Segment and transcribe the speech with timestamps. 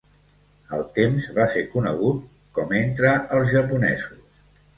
[0.77, 2.25] Al temps, va ser conegut
[2.59, 4.43] com entre els japonesos.